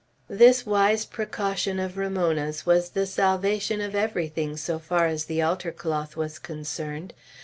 [0.31, 5.71] This wise precaution of Ramona's was the salvation of everything, so far as the altar
[5.71, 7.13] cloth was concerned.